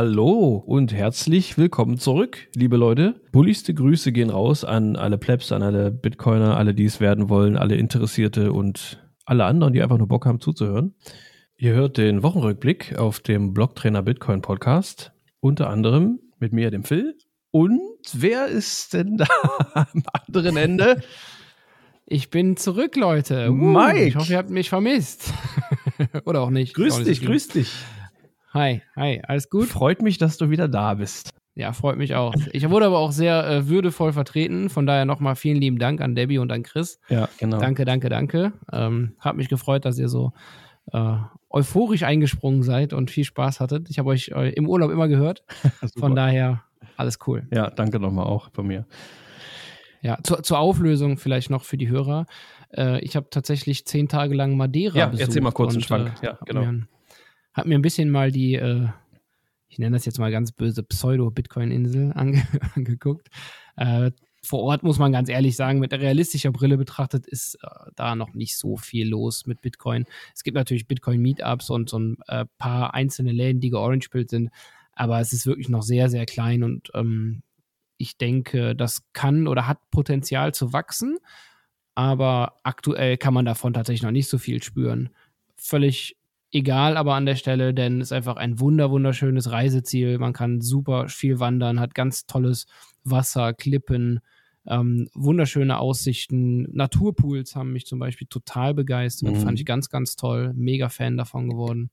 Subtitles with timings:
[0.00, 3.20] hallo und herzlich willkommen zurück, liebe Leute.
[3.32, 7.58] Bulligste Grüße gehen raus an alle Plebs, an alle Bitcoiner, alle, die es werden wollen,
[7.58, 10.94] alle Interessierte und alle anderen, die einfach nur Bock haben zuzuhören.
[11.58, 17.18] Ihr hört den Wochenrückblick auf dem Blocktrainer Bitcoin Podcast, unter anderem mit mir, dem Phil.
[17.50, 17.82] Und
[18.14, 19.26] wer ist denn da
[19.74, 21.02] am anderen Ende?
[22.06, 23.50] Ich bin zurück, Leute.
[23.50, 24.04] Uh, Mike.
[24.06, 25.34] Ich hoffe, ihr habt mich vermisst.
[26.24, 26.72] Oder auch nicht.
[26.72, 27.70] Grüß Auch nicht dich, grüß dich.
[28.52, 29.66] Hi, hi, alles gut?
[29.68, 31.30] Freut mich, dass du wieder da bist.
[31.54, 32.34] Ja, freut mich auch.
[32.52, 34.70] Ich wurde aber auch sehr äh, würdevoll vertreten.
[34.70, 36.98] Von daher nochmal vielen lieben Dank an Debbie und an Chris.
[37.08, 37.58] Ja, genau.
[37.58, 38.52] Danke, danke, danke.
[38.72, 40.32] Ähm, hat mich gefreut, dass ihr so
[40.92, 41.14] äh,
[41.50, 43.90] euphorisch eingesprungen seid und viel Spaß hattet.
[43.90, 45.44] Ich habe euch äh, im Urlaub immer gehört.
[45.98, 46.62] Von daher
[46.96, 47.46] alles cool.
[47.52, 48.86] Ja, danke nochmal auch von mir.
[50.02, 52.26] Ja, zur, zur Auflösung vielleicht noch für die Hörer.
[52.74, 55.28] Äh, ich habe tatsächlich zehn Tage lang Madeira Ja, besucht.
[55.28, 56.12] erzähl mal kurz einen und, Schwank.
[56.22, 56.66] äh, Ja, genau.
[57.60, 58.88] Mir, ein- hab mir ein bisschen mal die, äh,
[59.68, 62.42] ich nenne das jetzt mal ganz böse, Pseudo-Bitcoin-Insel ange
[62.74, 63.28] angeguckt.
[63.76, 64.10] Äh,
[64.42, 68.32] vor Ort muss man ganz ehrlich sagen, mit realistischer Brille betrachtet ist äh, da noch
[68.34, 70.06] nicht so viel los mit Bitcoin.
[70.34, 74.50] Es gibt natürlich Bitcoin-Meetups und so ein äh, paar einzelne Läden, die georange-bild sind,
[74.94, 77.42] aber es ist wirklich noch sehr, sehr klein und ähm,
[77.98, 81.18] ich denke, das kann oder hat Potenzial zu wachsen,
[81.94, 85.10] aber aktuell kann man davon tatsächlich noch nicht so viel spüren.
[85.56, 86.16] Völlig
[86.52, 90.18] egal aber an der Stelle, denn es ist einfach ein wunder wunderschönes Reiseziel.
[90.18, 92.66] Man kann super viel wandern, hat ganz tolles
[93.04, 94.20] Wasser, Klippen,
[94.66, 96.62] ähm, wunderschöne Aussichten.
[96.72, 99.36] Naturpools haben mich zum Beispiel total begeistert, Mhm.
[99.40, 100.52] fand ich ganz, ganz toll.
[100.54, 101.90] Mega Fan davon geworden.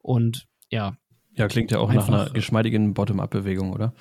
[0.00, 0.96] Und ja,
[1.36, 3.92] Ja, klingt ja auch nach einer geschmeidigen Bottom-up-Bewegung, oder?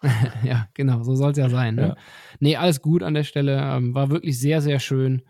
[0.44, 1.74] ja, genau, so soll es ja sein.
[1.74, 1.88] Ne?
[1.88, 1.96] Ja.
[2.40, 3.58] Nee, alles gut an der Stelle.
[3.60, 5.22] Ähm, war wirklich sehr, sehr schön.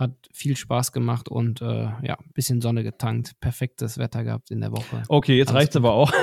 [0.00, 3.32] Hat viel Spaß gemacht und äh, ja, ein bisschen Sonne getankt.
[3.40, 5.02] Perfektes Wetter gehabt in der Woche.
[5.08, 6.12] Okay, jetzt Alles reicht's aber auch.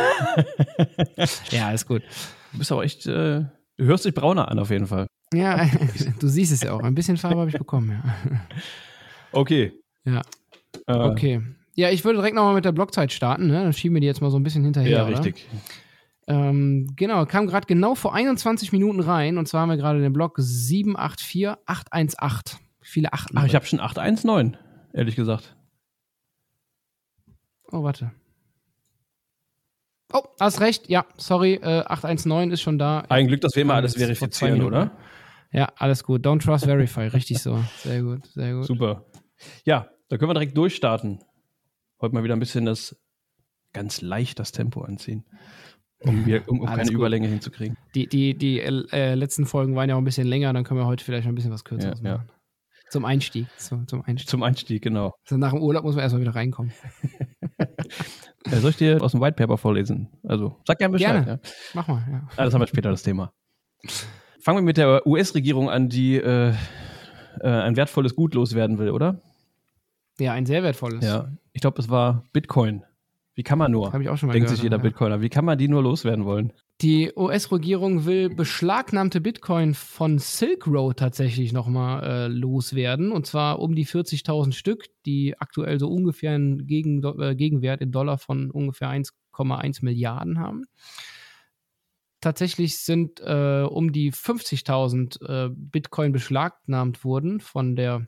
[1.51, 2.01] Ja, alles gut.
[2.51, 3.45] Du bist aber echt, äh,
[3.77, 5.07] du hörst dich brauner an auf jeden Fall.
[5.33, 5.69] Ja,
[6.19, 6.81] du siehst es ja auch.
[6.81, 8.03] Ein bisschen Farbe habe ich bekommen, ja.
[9.31, 9.73] Okay.
[10.05, 10.21] Ja.
[10.87, 11.41] Äh, Okay.
[11.75, 13.45] Ja, ich würde direkt nochmal mit der Blockzeit starten.
[13.47, 13.61] Ne?
[13.61, 14.89] Dann schieben wir die jetzt mal so ein bisschen hinterher.
[14.89, 15.45] Ja, richtig.
[16.25, 19.37] Ähm, genau, kam gerade genau vor 21 Minuten rein.
[19.37, 22.57] Und zwar haben wir gerade den Block 784818.
[22.87, 23.37] Viele Achten.
[23.37, 24.55] Ach, ich habe schon 819,
[24.93, 25.57] ehrlich gesagt.
[27.69, 28.11] Oh, warte.
[30.13, 30.87] Oh, hast recht.
[30.87, 31.55] Ja, sorry.
[31.55, 33.03] Äh, 819 ist schon da.
[33.09, 34.91] Ein Glück, dass wir immer alles verifizieren, oder?
[35.51, 36.25] Ja, alles gut.
[36.25, 37.07] Don't trust, verify.
[37.07, 37.61] Richtig so.
[37.79, 38.63] Sehr gut, sehr gut.
[38.63, 39.03] Super.
[39.65, 41.19] Ja, da können wir direkt durchstarten.
[41.99, 42.95] Heute mal wieder ein bisschen das
[43.73, 45.25] ganz leicht das Tempo anziehen.
[45.99, 46.93] Um, hier, um, um keine gut.
[46.93, 47.77] Überlänge hinzukriegen.
[47.95, 50.53] Die, die, die äh, letzten Folgen waren ja auch ein bisschen länger.
[50.53, 52.25] Dann können wir heute vielleicht noch ein bisschen was kürzeres Ja, ja.
[52.89, 53.47] Zum Einstieg.
[53.57, 54.29] So, zum Einstieg.
[54.29, 55.13] Zum Einstieg, genau.
[55.25, 56.71] Also nach dem Urlaub muss man erstmal wieder reinkommen.
[58.45, 60.07] Äh, soll ich dir aus dem White Paper vorlesen?
[60.23, 61.25] Also, sag gerne Bescheid.
[61.25, 61.41] Gerne.
[61.43, 61.49] Ja.
[61.73, 62.27] Mach mal, ja.
[62.37, 63.33] Ah, das haben wir später, das Thema.
[64.39, 66.53] Fangen wir mit der US-Regierung an, die äh,
[67.41, 69.19] äh, ein wertvolles Gut loswerden will, oder?
[70.19, 71.03] Ja, ein sehr wertvolles.
[71.03, 71.29] Ja.
[71.51, 72.83] Ich glaube, es war Bitcoin.
[73.35, 73.91] Wie kann man nur?
[73.93, 74.57] Habe ich auch schon mal Denkt gehört.
[74.57, 74.83] sich jeder ja.
[74.83, 75.21] Bitcoiner.
[75.21, 76.53] Wie kann man die nur loswerden wollen?
[76.81, 83.11] Die US-Regierung will beschlagnahmte Bitcoin von Silk Road tatsächlich nochmal äh, loswerden.
[83.11, 87.91] Und zwar um die 40.000 Stück, die aktuell so ungefähr einen Gegen, äh, Gegenwert in
[87.91, 90.65] Dollar von ungefähr 1,1 Milliarden haben.
[92.21, 98.07] Tatsächlich sind äh, um die 50.000 äh, Bitcoin beschlagnahmt worden von der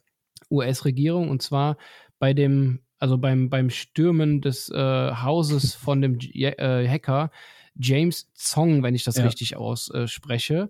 [0.52, 1.30] US-Regierung.
[1.30, 1.78] Und zwar
[2.20, 7.32] bei dem, also beim, beim Stürmen des äh, Hauses von dem J äh, Hacker
[7.76, 9.26] James Zong, wenn ich das Ja.
[9.26, 10.70] richtig ausspreche.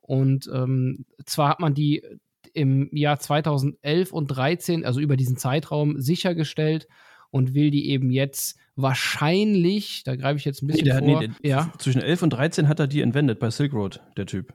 [0.00, 2.02] Und ähm, zwar hat man die
[2.54, 6.86] im Jahr 2011 und 13, also über diesen Zeitraum, sichergestellt
[7.30, 11.20] und will die eben jetzt wahrscheinlich, da greife ich jetzt ein bisschen der, vor.
[11.20, 11.72] der, ja.
[11.78, 14.52] Zwischen 11 und 13 hat er die entwendet bei Silk Road, der Typ.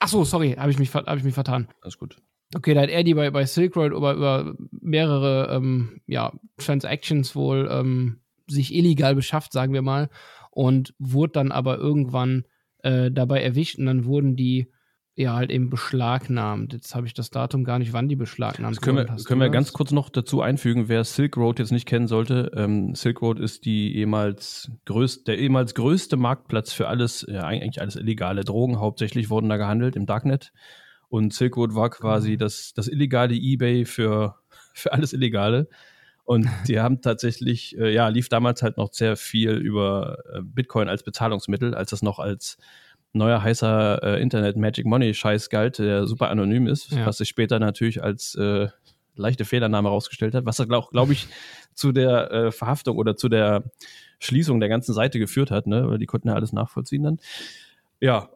[0.00, 1.68] Ach so, sorry, habe ich, mich hab ich mich vertan.
[1.80, 2.16] Alles gut.
[2.54, 7.34] Okay, da hat er die bei, bei Silk Road über, über mehrere ähm, ja, Transactions
[7.34, 10.08] wohl ähm, sich illegal beschafft, sagen wir mal,
[10.54, 12.44] und wurde dann aber irgendwann
[12.82, 14.70] äh, dabei erwischt und dann wurden die
[15.16, 16.72] ja halt eben beschlagnahmt.
[16.72, 19.24] Jetzt habe ich das Datum gar nicht, wann die beschlagnahmt Das können wir, wurden.
[19.24, 19.52] Können wir das?
[19.52, 22.50] ganz kurz noch dazu einfügen, wer Silk Road jetzt nicht kennen sollte.
[22.56, 27.80] Ähm, Silk Road ist die ehemals größte, der ehemals größte Marktplatz für alles, ja, eigentlich
[27.80, 28.80] alles illegale Drogen.
[28.80, 30.52] Hauptsächlich wurden da gehandelt im Darknet.
[31.08, 34.36] Und Silk Road war quasi das, das illegale Ebay für,
[34.74, 35.68] für alles Illegale.
[36.24, 40.88] Und die haben tatsächlich, äh, ja, lief damals halt noch sehr viel über äh, Bitcoin
[40.88, 42.56] als Bezahlungsmittel, als das noch als
[43.12, 47.06] neuer heißer äh, Internet Magic Money Scheiß galt, der super anonym ist, Ja.
[47.06, 48.68] was sich später natürlich als äh,
[49.16, 51.28] leichte Fehlername herausgestellt hat, was er glaube glaub ich
[51.74, 53.62] zu der äh, Verhaftung oder zu der
[54.18, 55.86] Schließung der ganzen Seite geführt hat, ne?
[55.86, 57.20] Oder die konnten ja alles nachvollziehen dann.
[58.00, 58.30] Ja,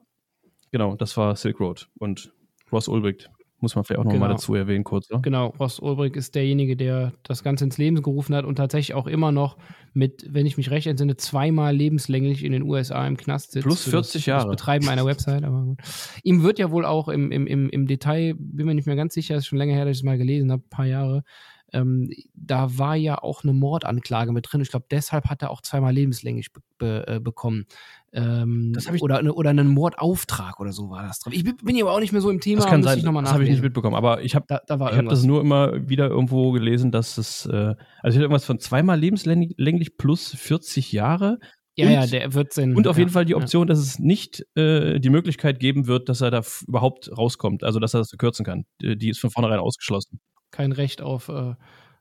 [0.71, 2.33] genau, das war Silk Road und
[2.71, 4.35] Ross Ulbricht muss man vielleicht auch nochmal genau.
[4.35, 5.11] dazu erwähnen, kurz.
[5.11, 5.21] Oder?
[5.21, 9.07] Genau, Ross Ulbrich ist derjenige, der das Ganze ins Leben gerufen hat und tatsächlich auch
[9.07, 9.57] immer noch
[9.95, 13.65] mit, wenn ich mich recht entsinne, zweimal lebenslänglich in den USA im Knast sitzt.
[13.65, 14.47] Plus 40 das, Jahre.
[14.47, 15.79] Das Betreiben einer Website, aber gut.
[16.23, 19.15] Ihm wird ja wohl auch im, im, im, im Detail, bin mir nicht mehr ganz
[19.15, 21.25] sicher, ist schon länger her, dass ich es mal gelesen habe, ein paar Jahre,
[21.73, 24.61] ähm, da war ja auch eine Mordanklage mit drin.
[24.61, 27.67] Ich glaube, deshalb hat er auch zweimal lebenslänglich be be äh, bekommen.
[28.13, 31.33] Ähm, oder, ne, oder einen Mordauftrag oder so war das drin.
[31.35, 32.63] Ich bin ja aber auch nicht mehr so im Thema.
[32.63, 33.97] Das kann sein, das habe ich nicht mitbekommen.
[33.97, 37.53] Aber ich habe da, da hab das nur immer wieder irgendwo gelesen, dass es, äh,
[37.53, 41.39] also ich hatte irgendwas von zweimal lebenslänglich plus 40 Jahre.
[41.77, 42.75] Ja, und, ja, der wird Sinn.
[42.75, 43.75] Und auf ja, jeden Fall die Option, ja.
[43.75, 47.95] dass es nicht äh, die Möglichkeit geben wird, dass er da überhaupt rauskommt, also dass
[47.95, 48.65] er das verkürzen kann.
[48.81, 50.21] Die ist von vornherein ausgeschlossen
[50.51, 51.55] kein Recht auf äh,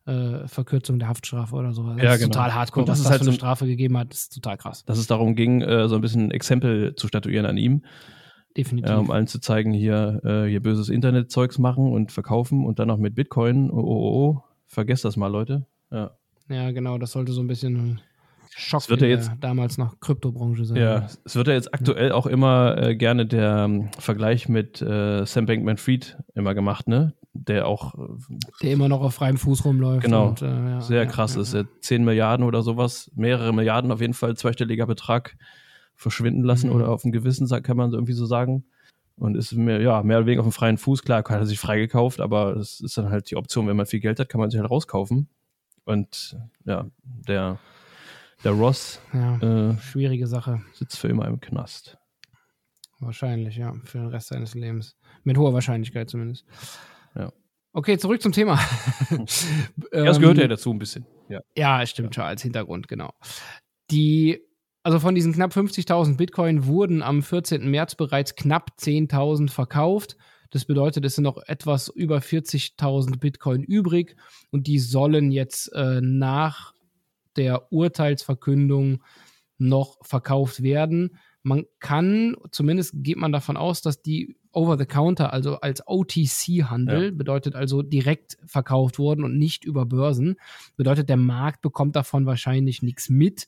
[0.06, 1.96] äh, Verkürzung der Haftstrafe oder sowas.
[1.98, 2.34] Das ja, ist genau.
[2.34, 2.84] total hardcore.
[2.84, 4.86] Und das was ist das halt für eine so Strafe gegeben hat, ist total krass.
[4.86, 7.84] Dass es darum ging, äh, so ein bisschen Exempel zu statuieren an ihm.
[8.56, 8.98] Definitiv.
[8.98, 12.98] um allen zu zeigen, hier, äh, hier böses Internetzeugs machen und verkaufen und dann noch
[12.98, 13.70] mit Bitcoin.
[13.70, 14.44] Oh, oh, oh, oh.
[14.66, 15.68] Vergesst das mal, Leute.
[15.92, 16.12] Ja.
[16.50, 16.98] Ja, genau.
[16.98, 18.02] Das sollte so ein bisschen
[18.50, 20.78] Schock wird ja jetzt, damals noch Kryptobranche sein.
[20.78, 25.26] Ja, es wird ja jetzt aktuell auch immer äh, gerne der ähm, Vergleich mit äh,
[25.26, 27.14] Sam Bankman-Fried immer gemacht, ne?
[27.46, 27.94] Der auch.
[28.62, 30.04] Der immer noch auf freiem Fuß rumläuft.
[30.04, 30.30] Genau.
[30.30, 31.54] Und, äh, ja, sehr ja, krass ja, ist.
[31.54, 31.64] Ja.
[31.82, 35.38] 10 Milliarden oder sowas, mehrere Milliarden auf jeden Fall, zweistelliger Betrag
[35.96, 36.76] verschwinden lassen mhm.
[36.76, 38.66] oder auf dem Gewissen, kann man irgendwie so sagen.
[39.18, 41.04] Und ist mehr, ja, mehr oder weniger auf dem freien Fuß.
[41.04, 44.00] Klar, hat er sich freigekauft, aber es ist dann halt die Option, wenn man viel
[44.00, 45.28] Geld hat, kann man sich halt rauskaufen.
[45.86, 46.86] Und ja,
[47.28, 47.58] der
[48.44, 49.02] der Ross.
[49.14, 50.62] Ja, äh, schwierige Sache.
[50.74, 51.98] Sitzt für immer im Knast.
[53.00, 53.74] Wahrscheinlich, ja.
[53.84, 54.96] Für den Rest seines Lebens.
[55.24, 56.46] Mit hoher Wahrscheinlichkeit zumindest.
[57.78, 58.60] Okay, zurück zum Thema.
[59.92, 61.06] das gehört ja ähm, dazu ein bisschen.
[61.30, 63.14] Ja, ja stimmt schon als Hintergrund, genau.
[63.92, 64.42] Die,
[64.82, 67.70] also von diesen knapp 50.000 Bitcoin wurden am 14.
[67.70, 70.18] März bereits knapp 10.000 verkauft.
[70.50, 74.16] Das bedeutet, es sind noch etwas über 40.000 Bitcoin übrig
[74.50, 76.74] und die sollen jetzt äh, nach
[77.36, 79.04] der Urteilsverkündung
[79.60, 81.20] noch verkauft werden.
[81.44, 87.06] Man kann, zumindest geht man davon aus, dass die over the counter, also als OTC-Handel,
[87.06, 87.12] ja.
[87.12, 90.38] bedeutet also direkt verkauft wurden und nicht über Börsen.
[90.76, 93.48] Bedeutet, der Markt bekommt davon wahrscheinlich nichts mit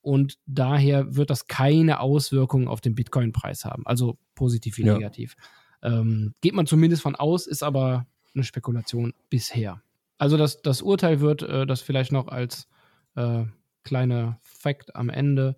[0.00, 3.86] und daher wird das keine Auswirkungen auf den Bitcoin-Preis haben.
[3.86, 4.94] Also positiv wie ja.
[4.94, 5.36] negativ.
[5.82, 9.82] Ähm, geht man zumindest von aus, ist aber eine Spekulation bisher.
[10.16, 12.66] Also das, das Urteil wird äh, das vielleicht noch als
[13.14, 13.44] äh,
[13.84, 15.56] kleiner Fact am Ende.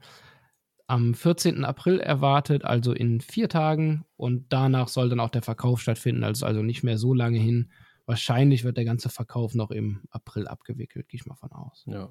[0.88, 1.64] Am 14.
[1.64, 4.06] April erwartet, also in vier Tagen.
[4.16, 7.70] Und danach soll dann auch der Verkauf stattfinden, also, also nicht mehr so lange hin.
[8.06, 11.84] Wahrscheinlich wird der ganze Verkauf noch im April abgewickelt, gehe ich mal von aus.
[11.86, 12.08] Ja.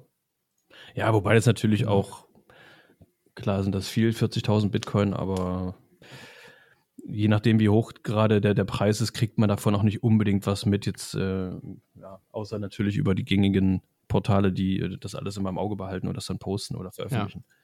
[0.94, 2.28] Ja, wobei das natürlich auch,
[3.34, 5.76] klar sind das viel, 40.000 Bitcoin, aber
[7.04, 10.46] je nachdem, wie hoch gerade der, der Preis ist, kriegt man davon auch nicht unbedingt
[10.46, 11.50] was mit, jetzt, äh,
[11.94, 16.06] ja, außer natürlich über die gängigen Portale, die äh, das alles immer im Auge behalten
[16.06, 17.44] und das dann posten oder veröffentlichen.
[17.48, 17.57] Ja.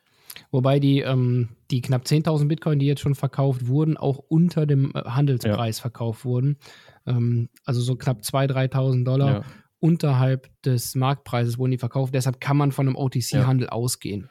[0.51, 4.93] Wobei die, ähm, die knapp 10.000 Bitcoin, die jetzt schon verkauft wurden, auch unter dem
[4.95, 5.83] äh, Handelspreis ja.
[5.83, 6.59] verkauft wurden.
[7.07, 9.45] Ähm, also so knapp 2.000, 3.000 Dollar ja.
[9.81, 12.15] unterhalb des Marktpreises wurden die verkauft.
[12.15, 14.29] Deshalb kann man von einem OTC-Handel ausgehen.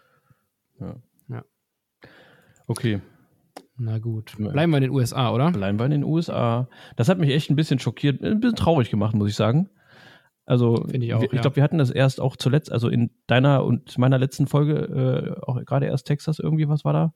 [0.80, 0.96] Ja.
[2.68, 3.02] Okay.
[3.78, 4.36] Na gut.
[4.38, 5.52] Bleiben wir in den USA, oder?
[5.52, 6.68] Bleiben wir in den USA.
[6.96, 9.70] Das hat mich echt ein bisschen schockiert, ein bisschen traurig gemacht, muss ich sagen.
[10.46, 13.64] Also ich, auch, wir, ich glaube, wir hatten das erst auch zuletzt, also in deiner
[13.64, 17.14] und meiner letzten Folge, äh, auch gerade erst Texas irgendwie, was war da?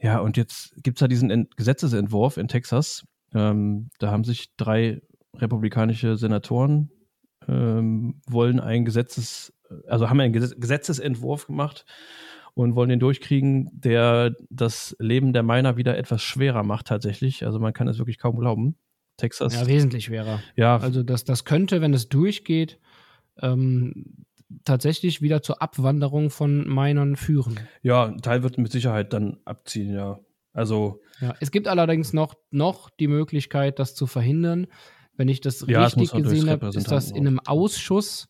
[0.00, 3.06] Ja, und jetzt gibt es da diesen Ent Gesetzesentwurf in Texas.
[3.32, 5.00] Ähm, da haben sich drei
[5.34, 6.90] republikanische Senatoren
[7.48, 9.52] ähm, wollen ein Gesetzes,
[9.86, 11.84] also haben einen Gesetz Gesetzesentwurf gemacht
[12.54, 17.44] und wollen den durchkriegen, der das Leben der Miner wieder etwas schwerer macht tatsächlich.
[17.44, 18.76] Also man kann es wirklich kaum glauben.
[19.16, 19.54] Texas.
[19.54, 20.42] Ja, wesentlich schwerer.
[20.56, 20.76] Ja.
[20.76, 22.78] Also das, das könnte, wenn es durchgeht,
[23.40, 24.24] ähm,
[24.64, 27.60] tatsächlich wieder zur Abwanderung von Minern führen.
[27.82, 30.20] Ja, ein Teil wird mit Sicherheit dann abziehen, ja.
[30.52, 31.00] Also.
[31.20, 34.66] Ja, es gibt allerdings noch, noch die Möglichkeit, das zu verhindern.
[35.16, 38.28] Wenn ich das ja, richtig gesehen habe, ist das in einem Ausschuss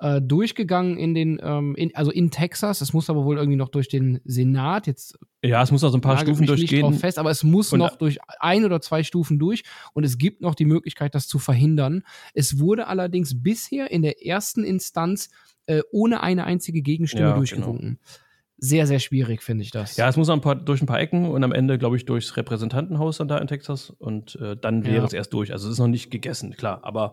[0.00, 2.80] äh, durchgegangen in den, ähm, in, also in Texas.
[2.80, 4.86] Es muss aber wohl irgendwie noch durch den Senat.
[4.86, 6.90] Jetzt ja, es muss noch so ein paar Stufen durchgehen.
[6.90, 10.18] Nicht fest, aber es muss und noch durch ein oder zwei Stufen durch und es
[10.18, 12.02] gibt noch die Möglichkeit, das zu verhindern.
[12.32, 15.30] Es wurde allerdings bisher in der ersten Instanz
[15.66, 17.98] äh, ohne eine einzige Gegenstimme ja, durchgewunken.
[18.00, 18.20] Genau.
[18.56, 19.96] Sehr, sehr schwierig, finde ich das.
[19.96, 22.36] Ja, es muss ein paar, durch ein paar Ecken und am Ende, glaube ich, durchs
[22.36, 25.04] Repräsentantenhaus dann da in Texas und äh, dann wäre ja.
[25.04, 25.52] es erst durch.
[25.52, 26.80] Also es ist noch nicht gegessen, klar.
[26.82, 27.12] Aber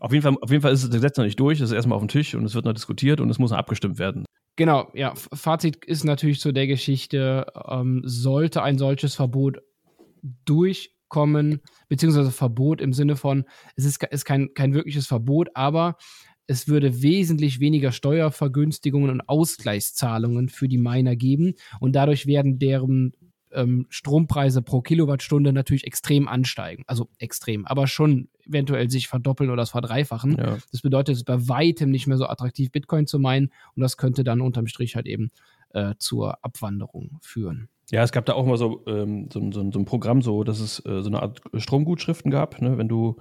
[0.00, 1.96] Auf jeden, Fall, auf jeden Fall ist das Gesetz noch nicht durch, es ist erstmal
[1.96, 4.24] auf dem Tisch und es wird noch diskutiert und es muss noch abgestimmt werden.
[4.56, 5.14] Genau, ja.
[5.14, 9.58] Fazit ist natürlich zu der Geschichte, ähm, sollte ein solches Verbot
[10.44, 13.44] durchkommen, beziehungsweise Verbot im Sinne von,
[13.76, 15.96] es ist, ist kein, kein wirkliches Verbot, aber
[16.48, 23.12] es würde wesentlich weniger Steuervergünstigungen und Ausgleichszahlungen für die Miner geben und dadurch werden deren
[23.52, 26.84] ähm, Strompreise pro Kilowattstunde natürlich extrem ansteigen.
[26.86, 30.36] Also extrem, aber schon eventuell sich verdoppeln oder das verdreifachen.
[30.38, 30.58] Ja.
[30.72, 33.96] Das bedeutet, es ist bei weitem nicht mehr so attraktiv, Bitcoin zu meinen und das
[33.96, 35.30] könnte dann unterm Strich halt eben
[35.70, 37.68] äh, zur Abwanderung führen.
[37.90, 40.60] Ja, es gab da auch mal so, ähm, so, so, so, ein Programm, so dass
[40.60, 42.76] es äh, so eine Art Stromgutschriften gab, ne?
[42.76, 43.16] wenn du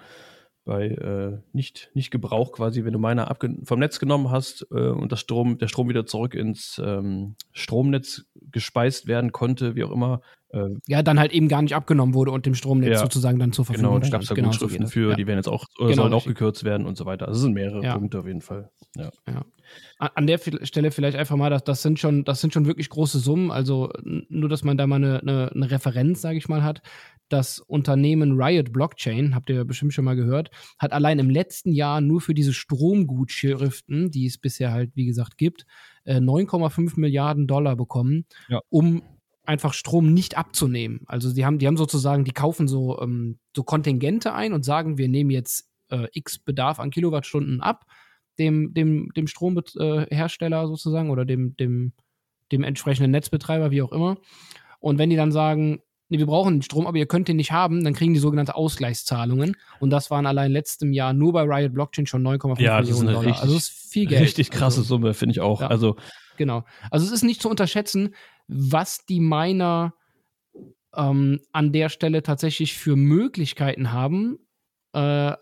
[0.68, 5.12] bei äh, nicht, nicht Gebrauch quasi, wenn du Miner vom Netz genommen hast äh, und
[5.12, 10.22] das Strom, der Strom wieder zurück ins ähm, Stromnetz gespeist werden konnte, wie auch immer.
[10.50, 13.51] Äh, ja, dann halt eben gar nicht abgenommen wurde und dem Stromnetz ja, sozusagen dann
[13.51, 15.16] zur Verfügung Genau, da gab es da genau Gutschriften so für, ja.
[15.16, 17.27] die werden jetzt auch, genau, sollen auch gekürzt werden und so weiter.
[17.27, 17.98] Also es sind mehrere ja.
[17.98, 18.70] Punkte auf jeden Fall.
[18.96, 19.12] Ja.
[20.00, 23.20] An der Stelle vielleicht einfach mal, das, das, sind schon, das sind schon wirklich große
[23.20, 23.51] Summen.
[23.51, 26.82] Also nur, dass man da mal eine, eine, eine Referenz, sage ich mal, hat
[27.27, 30.50] das Unternehmen Riot Blockchain, habt ihr bestimmt schon mal gehört,
[30.80, 35.38] hat allein im letzten Jahr nur für diese Stromgutschriften, die es bisher halt, wie gesagt,
[35.38, 35.66] gibt,
[36.06, 38.25] 9,5 äh, Milliarden Dollar bekommen,
[38.70, 39.01] um
[39.48, 41.01] einfach Strom nicht abzunehmen.
[41.08, 44.98] Also die haben, die haben sozusagen, die kaufen so, ähm, so Kontingente ein und sagen,
[44.98, 47.86] wir nehmen jetzt äh, X Bedarf an Kilowattstunden ab,
[48.39, 51.94] dem, dem, dem Stromhersteller äh, sozusagen oder dem, dem,
[52.51, 54.18] dem entsprechenden Netzbetreiber, wie auch immer.
[54.80, 57.51] Und wenn die dann sagen, nee, wir brauchen den Strom, aber ihr könnt den nicht
[57.51, 59.56] haben, dann kriegen die sogenannte Ausgleichszahlungen.
[59.80, 63.22] Und das waren allein letztem Jahr nur bei Riot Blockchain schon 9,5 ja, Millionen Dollar.
[63.22, 64.22] Richtig, also das ist viel Geld.
[64.22, 65.62] Richtig krasse also, Summe, finde ich auch.
[65.62, 65.96] Ja, also
[66.38, 66.66] genau.
[66.92, 68.13] Also es ist nicht zu unterschätzen,
[68.48, 69.94] was die Miner
[70.96, 74.39] ähm, an der Stelle tatsächlich für Möglichkeiten haben,
[74.94, 75.34] äh,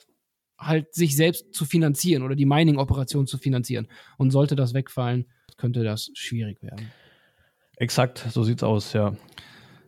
[0.58, 3.88] halt sich selbst zu finanzieren oder die Mining-Operation zu finanzieren.
[4.18, 5.26] Und sollte das wegfallen,
[5.58, 6.92] könnte das schwierig werden.
[7.78, 9.16] Exakt, so sieht's aus, ja.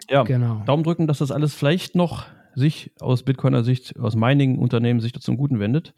[0.09, 0.63] Ja, genau.
[0.65, 5.37] Daumen drücken, dass das alles vielleicht noch sich aus Bitcoiner Sicht, aus Mining-Unternehmen sich zum
[5.37, 5.93] Guten wendet.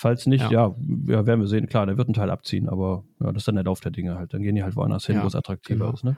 [0.00, 0.72] Falls nicht, ja.
[0.72, 1.26] ja.
[1.26, 1.66] werden wir sehen.
[1.66, 4.16] Klar, der wird einen Teil abziehen, aber ja, das ist dann der Lauf der Dinge
[4.16, 4.32] halt.
[4.32, 5.92] Dann gehen die halt woanders hin, wo es attraktiver genau.
[5.92, 6.04] ist.
[6.04, 6.16] Ne?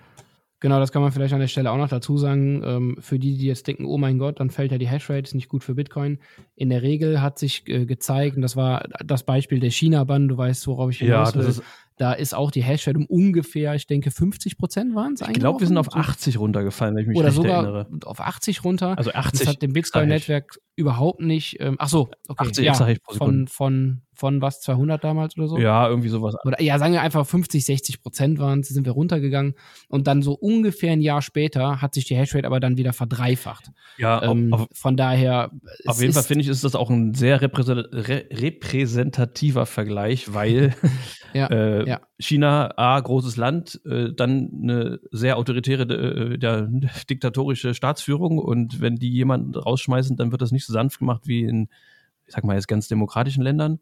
[0.60, 2.62] Genau, das kann man vielleicht an der Stelle auch noch dazu sagen.
[2.64, 5.34] Ähm, für die, die jetzt denken, oh mein Gott, dann fällt ja die Hashrate, ist
[5.34, 6.20] nicht gut für Bitcoin.
[6.54, 10.36] In der Regel hat sich äh, gezeigt, und das war das Beispiel der China-Bann, du
[10.36, 11.42] weißt, worauf ich hinaus will.
[11.42, 11.64] Ja, das ist
[12.02, 15.36] da ist auch die Hashrate um ungefähr, ich denke, 50 Prozent waren es eigentlich.
[15.36, 17.86] Ich glaube, wir sind auf 80 runtergefallen, wenn ich mich Oder recht erinnere.
[18.06, 18.98] auf 80 runter.
[18.98, 19.38] Also 80.
[19.38, 21.58] Das hat dem Bitcoin-Netzwerk überhaupt nicht.
[21.60, 22.48] Ähm, ach so, okay.
[22.48, 22.74] 80 ja,
[23.08, 25.58] von, von, von was, 200 damals oder so?
[25.58, 26.34] Ja, irgendwie sowas.
[26.44, 29.54] Oder ja, sagen wir einfach 50, 60 Prozent waren es, sind wir runtergegangen.
[29.88, 33.70] Und dann so ungefähr ein Jahr später hat sich die Hashrate aber dann wieder verdreifacht.
[33.98, 35.50] Ja, ähm, auf, von daher.
[35.86, 40.74] Auf jeden Fall finde ich, ist das auch ein sehr repräsentativer Vergleich, weil
[41.34, 41.91] ja, äh, ja.
[42.18, 46.62] China, A, großes Land, äh, dann eine sehr autoritäre, äh, ja,
[47.10, 51.44] diktatorische Staatsführung und wenn die jemanden rausschmeißen, dann wird das nicht so sanft gemacht wie
[51.44, 51.68] in,
[52.26, 53.80] ich sag mal jetzt ganz demokratischen Ländern.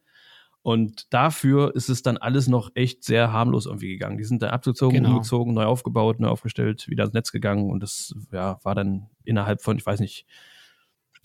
[0.63, 4.19] Und dafür ist es dann alles noch echt sehr harmlos irgendwie gegangen.
[4.19, 5.11] Die sind dann abgezogen, genau.
[5.11, 9.63] umgezogen, neu aufgebaut, neu aufgestellt, wieder ins Netz gegangen und das ja, war dann innerhalb
[9.63, 10.27] von, ich weiß nicht,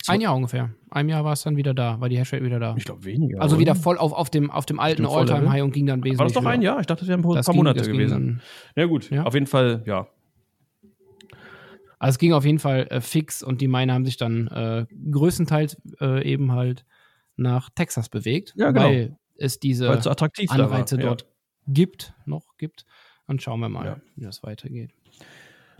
[0.08, 0.70] ein Jahr ungefähr.
[0.90, 2.74] Ein Jahr war es dann wieder da, war die Hashrate wieder da.
[2.76, 3.40] Ich glaube weniger.
[3.40, 3.60] Also oder?
[3.60, 6.18] wieder voll auf, auf, dem, auf dem alten Alltime-High und ging dann wesentlich.
[6.18, 6.80] War das doch ein Jahr?
[6.80, 8.10] Ich dachte, das wären ein paar ging, Monate gewesen.
[8.10, 8.42] Dann,
[8.76, 9.10] ja, gut.
[9.10, 9.24] Ja?
[9.24, 10.06] Auf jeden Fall, ja.
[11.98, 14.86] Also es ging auf jeden Fall äh, fix und die Miner haben sich dann äh,
[15.10, 16.84] größtenteils äh, eben halt
[17.36, 18.86] nach Texas bewegt, ja, genau.
[18.86, 21.28] weil es diese so Anreize da dort ja.
[21.68, 22.84] gibt, noch gibt.
[23.26, 24.00] Und schauen wir mal, ja.
[24.14, 24.92] wie das weitergeht.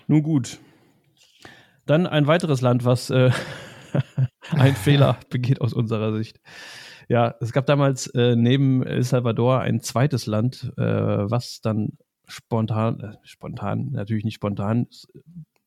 [0.09, 0.59] Nun gut.
[1.85, 3.31] Dann ein weiteres Land, was äh,
[4.51, 6.41] ein Fehler begeht aus unserer Sicht.
[7.09, 13.01] Ja, es gab damals äh, neben El Salvador ein zweites Land, äh, was dann spontan,
[13.01, 14.89] äh, spontan, natürlich nicht spontan,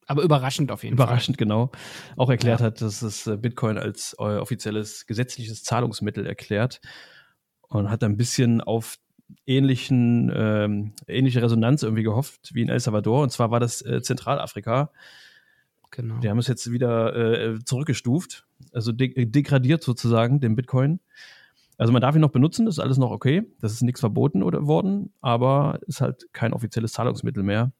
[0.09, 1.45] aber überraschend auf jeden überraschend, Fall.
[1.45, 2.17] Überraschend, genau.
[2.17, 2.65] Auch erklärt ja.
[2.65, 6.81] hat, dass es äh, Bitcoin als äh, offizielles gesetzliches Zahlungsmittel erklärt
[7.67, 8.97] und hat ein bisschen auf
[9.45, 13.21] ähnlichen, ähm, ähnliche Resonanz irgendwie gehofft wie in El Salvador.
[13.21, 14.91] Und zwar war das äh, Zentralafrika.
[15.91, 16.19] Genau.
[16.19, 21.00] Die haben es jetzt wieder äh, zurückgestuft, also de degradiert sozusagen, den Bitcoin.
[21.77, 23.43] Also man darf ihn noch benutzen, das ist alles noch okay.
[23.62, 27.72] Das ist nichts verboten oder worden, aber ist halt kein offizielles Zahlungsmittel mehr.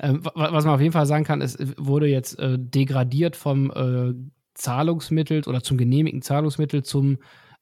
[0.00, 4.14] Ähm, was man auf jeden Fall sagen kann, es wurde jetzt äh, degradiert vom äh,
[4.54, 7.18] Zahlungsmittel oder zum genehmigten Zahlungsmittel zum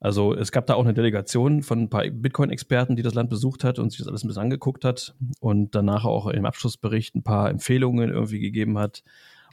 [0.00, 3.64] Also es gab da auch eine Delegation von ein paar Bitcoin-Experten, die das Land besucht
[3.64, 7.22] hat und sich das alles ein bisschen angeguckt hat und danach auch im Abschlussbericht ein
[7.22, 9.02] paar Empfehlungen irgendwie gegeben hat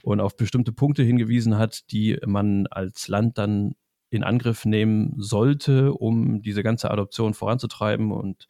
[0.02, 3.74] und auf bestimmte Punkte hingewiesen hat, die man als Land dann
[4.12, 8.46] in Angriff nehmen sollte, um diese ganze Adoption voranzutreiben und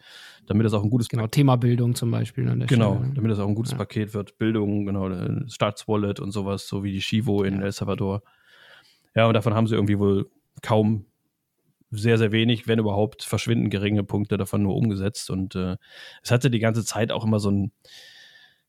[0.47, 3.15] damit es auch ein gutes genau Thema Bildung zum Beispiel genau Stelle.
[3.15, 3.79] damit es auch ein gutes ja.
[3.79, 5.09] Paket wird Bildung genau
[5.47, 7.63] Staatswallet und sowas so wie die Chivo in ja.
[7.63, 8.23] El Salvador
[9.15, 10.29] ja und davon haben sie irgendwie wohl
[10.63, 11.07] kaum
[11.93, 15.77] sehr sehr wenig wenn überhaupt verschwinden geringe Punkte davon nur umgesetzt und äh,
[16.25, 17.71] es hatte die ganze Zeit auch immer so ein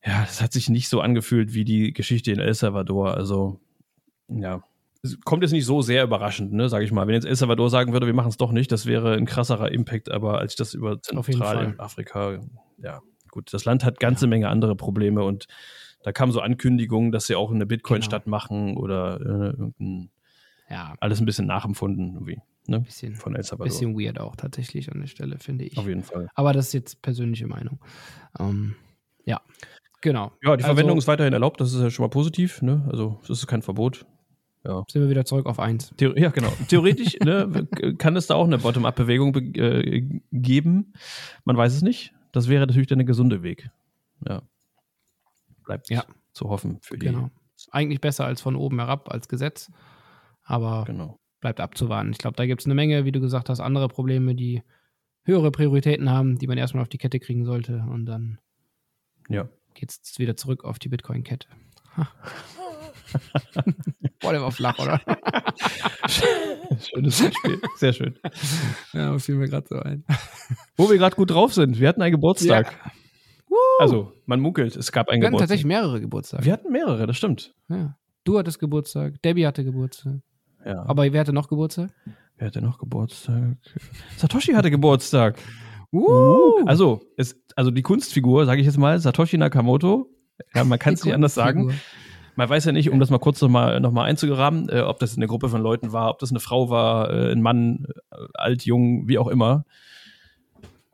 [0.04, 3.60] ja es hat sich nicht so angefühlt wie die Geschichte in El Salvador also
[4.28, 4.62] ja
[5.24, 7.06] kommt jetzt nicht so sehr überraschend, ne, sage ich mal.
[7.06, 9.70] Wenn jetzt El Salvador sagen würde, wir machen es doch nicht, das wäre ein krasserer
[9.70, 12.40] Impact, aber als ich das über Zentralafrika,
[12.78, 14.30] ja, gut, das Land hat ganze ja.
[14.30, 15.46] Menge andere Probleme und
[16.02, 18.36] da kamen so Ankündigungen, dass sie auch eine Bitcoin-Stadt genau.
[18.36, 20.10] machen oder äh, irgendein,
[20.68, 20.94] ja.
[21.00, 22.40] alles ein bisschen nachempfunden, irgendwie.
[22.66, 22.80] Ne?
[22.80, 23.66] Bisschen, von El Salvador.
[23.66, 25.76] Bisschen weird auch tatsächlich an der Stelle, finde ich.
[25.76, 26.28] Auf jeden Fall.
[26.34, 27.78] Aber das ist jetzt persönliche Meinung.
[28.38, 28.76] Ähm,
[29.24, 29.40] ja,
[30.04, 30.32] genau.
[30.42, 32.62] Ja, die Verwendung also, ist weiterhin erlaubt, das ist ja schon mal positiv.
[32.62, 32.86] Ne?
[32.90, 34.06] Also, das ist kein Verbot.
[34.64, 34.84] Ja.
[34.88, 35.92] Sind wir wieder zurück auf eins.
[35.96, 36.52] Theor ja, genau.
[36.68, 37.66] Theoretisch ne,
[37.98, 40.94] kann es da auch eine Bottom-up-Bewegung äh, geben.
[41.44, 42.14] Man weiß es nicht.
[42.32, 43.70] Das wäre natürlich dann der gesunde Weg.
[44.26, 44.42] Ja.
[45.64, 46.04] Bleibt ja.
[46.32, 47.06] zu hoffen für die.
[47.06, 47.30] Genau.
[47.70, 49.70] Eigentlich besser als von oben herab als Gesetz.
[50.42, 51.18] Aber genau.
[51.40, 52.10] bleibt abzuwarten.
[52.10, 54.62] Ich glaube, da gibt es eine Menge, wie du gesagt hast, andere Probleme, die
[55.24, 57.84] höhere Prioritäten haben, die man erstmal auf die Kette kriegen sollte.
[57.90, 58.38] Und dann
[59.28, 59.48] ja.
[59.74, 61.48] Geht es wieder zurück auf die Bitcoin-Kette.
[64.20, 65.00] Boah, der war flach, oder?
[66.78, 67.60] Schönes Beispiel.
[67.76, 68.18] Sehr schön.
[68.92, 70.04] Ja, fiel mir gerade so ein.
[70.76, 71.78] Wo wir gerade gut drauf sind.
[71.78, 72.72] Wir hatten einen Geburtstag.
[72.72, 72.92] Ja.
[73.78, 75.30] Also, man munkelt, es gab einen wir Geburtstag.
[75.30, 76.44] Wir hatten tatsächlich mehrere Geburtstage.
[76.44, 77.54] Wir hatten mehrere, das stimmt.
[77.68, 77.96] Ja.
[78.24, 80.20] Du hattest Geburtstag, Debbie hatte Geburtstag.
[80.64, 80.84] Ja.
[80.86, 81.90] Aber wer hatte noch Geburtstag?
[82.36, 83.58] Wer hatte noch Geburtstag?
[84.16, 85.38] Satoshi hatte Geburtstag.
[85.94, 86.66] Uh.
[86.66, 90.10] Also, es, also die Kunstfigur, sage ich jetzt mal, Satoshi Nakamoto.
[90.54, 91.72] Ja, man kann es nicht anders sagen.
[92.34, 95.16] Man weiß ja nicht, um das mal kurz nochmal noch mal einzugraben, äh, ob das
[95.16, 98.64] eine Gruppe von Leuten war, ob das eine Frau war, äh, ein Mann, äh, alt,
[98.64, 99.64] jung, wie auch immer.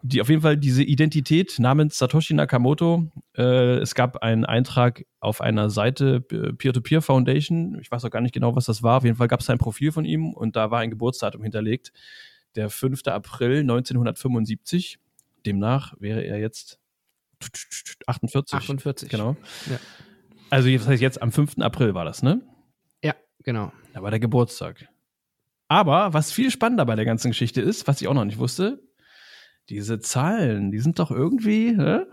[0.02, 3.10] Die auf jeden Fall diese Identität namens Satoshi Nakamoto.
[3.34, 7.78] Äh, es gab einen Eintrag auf einer Seite Peer-to-Peer -Peer Foundation.
[7.80, 8.98] Ich weiß auch gar nicht genau, was das war.
[8.98, 11.92] Auf jeden Fall gab es ein Profil von ihm und da war ein Geburtsdatum hinterlegt.
[12.56, 13.06] Der 5.
[13.06, 14.98] April 1975.
[15.46, 16.78] Demnach wäre er jetzt
[18.06, 18.54] 48.
[18.54, 19.08] 48.
[19.08, 19.36] Genau.
[19.70, 19.78] Ja.
[20.50, 21.58] Also das heißt jetzt am 5.
[21.58, 22.42] April war das, ne?
[23.02, 23.72] Ja, genau.
[23.94, 24.88] Da war der Geburtstag.
[25.68, 28.82] Aber was viel spannender bei der ganzen Geschichte ist, was ich auch noch nicht wusste,
[29.68, 32.08] diese Zahlen, die sind doch irgendwie, ne?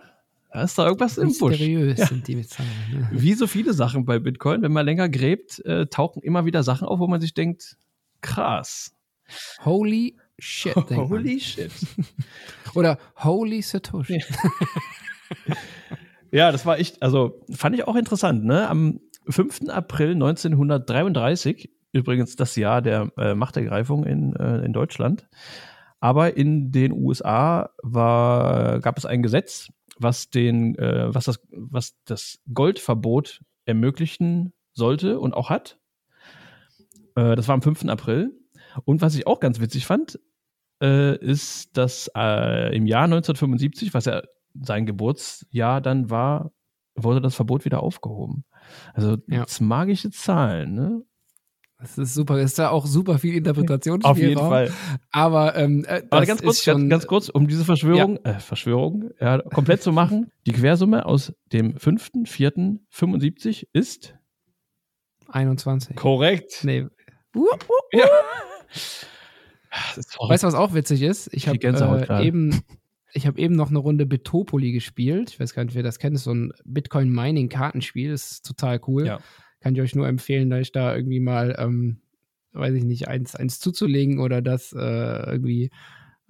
[0.53, 1.59] Da ist da irgendwas im Busch.
[1.59, 2.05] Mysteriös ja.
[2.05, 2.69] sind die Zahlen.
[2.91, 3.09] Ne?
[3.11, 6.87] Wie so viele Sachen bei Bitcoin, wenn man länger gräbt, äh, tauchen immer wieder Sachen
[6.87, 7.77] auf, wo man sich denkt,
[8.21, 8.95] krass.
[9.65, 10.75] Holy shit.
[10.75, 11.71] Holy shit.
[12.75, 14.23] Oder Holy Satoshi.
[16.31, 18.45] Ja, das war echt, also fand ich auch interessant.
[18.45, 18.67] Ne?
[18.67, 19.69] Am 5.
[19.69, 25.27] April 1933, übrigens das Jahr der äh, Machtergreifung in, äh, in Deutschland,
[25.99, 31.95] aber in den USA war, gab es ein Gesetz, was, den, äh, was, das, was
[32.05, 35.79] das Goldverbot ermöglichen sollte und auch hat.
[37.15, 37.85] Äh, das war am 5.
[37.85, 38.31] April.
[38.85, 40.19] Und was ich auch ganz witzig fand,
[40.81, 44.21] äh, ist, dass äh, im Jahr 1975, was ja
[44.59, 46.51] sein Geburtsjahr dann war,
[46.95, 48.43] wurde das Verbot wieder aufgehoben.
[48.93, 49.43] Also ja.
[49.43, 51.03] das magische Zahlen, ne?
[51.79, 52.39] Das ist super.
[52.39, 54.03] Ist da auch super viel Interpretation.
[54.03, 54.73] Auf jeden Fall.
[55.11, 58.31] Aber, ähm, äh, Aber ganz kurz, ganz, ganz, kurz, um diese Verschwörung, ja.
[58.31, 60.31] äh, Verschwörung ja, komplett zu machen.
[60.47, 64.15] Die Quersumme aus dem 5.4.75 ist
[65.27, 65.95] 21.
[65.95, 66.61] Korrekt.
[66.63, 66.87] Nee.
[67.35, 67.97] Uh, uh, uh.
[67.99, 68.07] Ja.
[69.95, 71.29] Weißt du, was auch witzig ist?
[71.33, 72.63] Ich habe äh, eben
[73.13, 75.31] ich habe eben noch eine Runde Bitopoli gespielt.
[75.31, 76.13] Ich weiß gar nicht, wer das kennt.
[76.13, 78.11] Das ist so ein Bitcoin-Mining-Kartenspiel.
[78.11, 79.05] Das ist total cool.
[79.05, 79.19] Ja.
[79.59, 81.97] Kann ich euch nur empfehlen, da ich da irgendwie mal, ähm,
[82.51, 85.71] weiß ich nicht, eins, eins zuzulegen oder das äh, irgendwie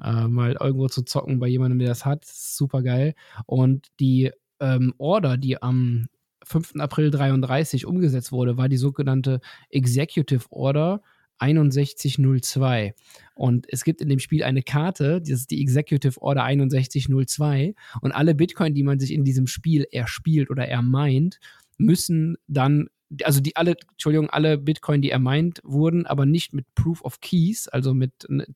[0.01, 2.25] äh, mal irgendwo zu zocken bei jemandem, der das hat.
[2.25, 3.15] Super geil.
[3.45, 6.07] Und die ähm, Order, die am
[6.43, 6.75] 5.
[6.77, 11.01] April 33 umgesetzt wurde, war die sogenannte Executive Order
[11.39, 12.93] 6102.
[13.35, 17.75] Und es gibt in dem Spiel eine Karte, das ist die Executive Order 6102.
[18.01, 21.39] Und alle Bitcoin, die man sich in diesem Spiel erspielt oder ermeint,
[21.77, 22.87] müssen dann
[23.23, 27.21] also die alle, Entschuldigung, alle Bitcoin, die er meint, wurden, aber nicht mit Proof of
[27.21, 28.11] Keys, also mit,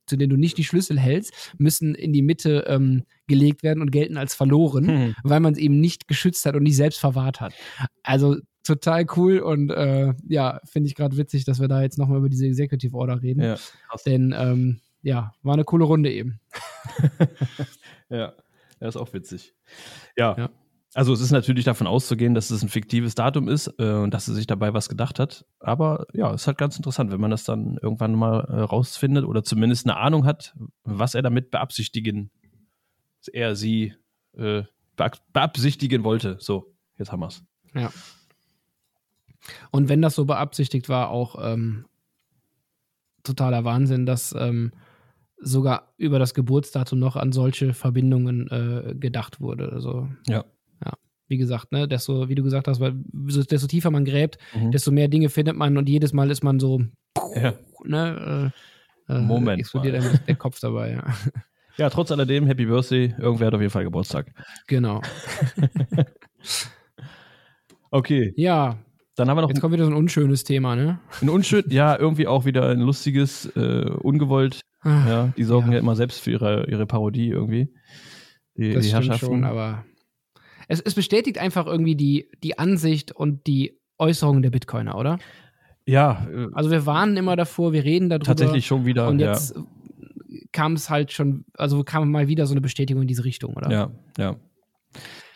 [0.05, 3.91] zu denen du nicht die Schlüssel hältst, müssen in die Mitte ähm, gelegt werden und
[3.91, 5.15] gelten als verloren, hm.
[5.23, 7.53] weil man es eben nicht geschützt hat und nicht selbst verwahrt hat.
[8.03, 12.19] Also total cool und äh, ja, finde ich gerade witzig, dass wir da jetzt nochmal
[12.19, 13.41] über diese Executive Order reden.
[13.41, 13.57] Ja,
[14.05, 16.39] Denn ähm, ja, war eine coole Runde eben.
[18.09, 18.33] ja,
[18.79, 19.53] das ist auch witzig.
[20.15, 20.35] ja.
[20.37, 20.49] ja.
[20.93, 24.25] Also es ist natürlich davon auszugehen, dass es ein fiktives Datum ist äh, und dass
[24.25, 25.45] sie sich dabei was gedacht hat.
[25.59, 29.23] Aber ja, es ist halt ganz interessant, wenn man das dann irgendwann mal äh, rausfindet
[29.23, 32.29] oder zumindest eine Ahnung hat, was er damit beabsichtigen,
[33.31, 33.93] er sie
[34.33, 34.63] äh,
[35.31, 36.35] beabsichtigen wollte.
[36.39, 37.43] So, jetzt haben wir es.
[37.73, 37.89] Ja.
[39.71, 41.85] Und wenn das so beabsichtigt war, auch ähm,
[43.23, 44.71] totaler Wahnsinn, dass ähm,
[45.37, 49.71] sogar über das Geburtsdatum noch an solche Verbindungen äh, gedacht wurde.
[49.71, 50.45] Also, ja
[51.31, 54.71] wie gesagt, ne, desto, wie du gesagt hast, weil desto tiefer man gräbt, mhm.
[54.71, 56.81] desto mehr Dinge findet man und jedes Mal ist man so,
[57.35, 57.53] ja.
[57.85, 58.51] ne,
[59.07, 59.61] äh, äh Moment.
[59.61, 61.03] Explodiert einem der Kopf dabei, ja.
[61.77, 64.33] Ja, trotz alledem, Happy Birthday, irgendwer hat auf jeden Fall Geburtstag.
[64.67, 65.01] Genau.
[67.91, 68.33] okay.
[68.35, 68.77] Ja.
[69.21, 69.49] Dann haben wir noch.
[69.49, 70.99] Jetzt kommt wieder so ein unschönes Thema, ne?
[71.21, 74.61] Ein unschön, ja, irgendwie auch wieder ein lustiges, äh, ungewollt.
[74.81, 75.73] Ach, ja, die sorgen ja.
[75.73, 75.79] ja.
[75.79, 77.71] immer selbst für ihre, ihre Parodie irgendwie.
[78.57, 79.27] Die, das die Herrschaften.
[79.27, 79.85] Schon, aber
[80.67, 85.19] es, es bestätigt einfach irgendwie die, die Ansicht und die Äußerungen der Bitcoiner, oder?
[85.85, 86.25] Ja.
[86.33, 88.25] Äh, also wir warnen immer davor, wir reden darüber.
[88.25, 89.07] Tatsächlich schon wieder.
[89.07, 89.63] Und jetzt ja.
[90.51, 93.69] kam es halt schon, also kam mal wieder so eine Bestätigung in diese Richtung, oder?
[93.69, 94.35] Ja, ja.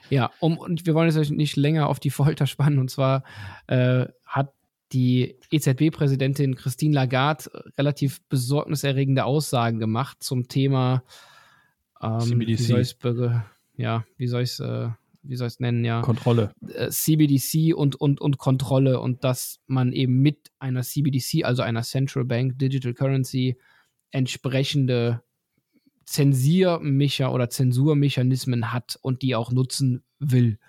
[0.10, 2.80] Ja, um, und wir wollen jetzt nicht länger auf die Folter spannen.
[2.80, 3.24] Und zwar
[3.68, 4.54] äh, hat
[4.92, 11.04] die EZB-Präsidentin Christine Lagarde relativ besorgniserregende Aussagen gemacht zum Thema
[12.02, 12.48] ähm, CBDC.
[12.48, 12.98] Wie soll ich's,
[13.76, 14.90] ja, wie soll ich es äh,
[15.28, 16.02] wie soll ich es nennen, ja.
[16.02, 16.54] Kontrolle.
[16.68, 21.82] Äh, CBDC und, und, und Kontrolle und dass man eben mit einer CBDC, also einer
[21.84, 23.58] Central Bank Digital Currency,
[24.12, 25.24] entsprechende
[26.06, 30.60] Zensiermecher oder Zensurmechanismen hat und die auch nutzen will.